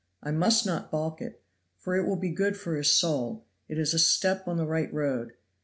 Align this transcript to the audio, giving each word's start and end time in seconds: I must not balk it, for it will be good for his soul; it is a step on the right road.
I 0.23 0.31
must 0.31 0.65
not 0.65 0.89
balk 0.89 1.21
it, 1.21 1.43
for 1.77 1.95
it 1.95 2.07
will 2.07 2.15
be 2.15 2.31
good 2.31 2.57
for 2.57 2.75
his 2.75 2.91
soul; 2.91 3.45
it 3.69 3.77
is 3.77 3.93
a 3.93 3.99
step 3.99 4.47
on 4.47 4.57
the 4.57 4.65
right 4.65 4.91
road. 4.91 5.33